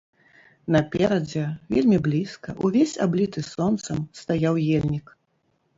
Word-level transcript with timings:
Наперадзе, 0.75 1.43
вельмі 1.75 1.97
блізка, 2.07 2.57
увесь 2.65 2.97
абліты 3.07 3.39
сонцам, 3.53 4.05
стаяў 4.23 4.53
ельнік. 4.81 5.07